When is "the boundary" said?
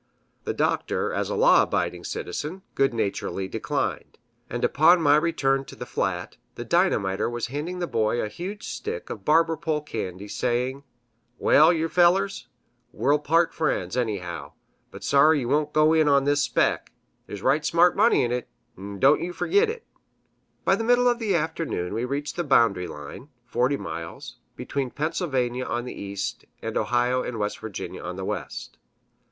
22.37-22.87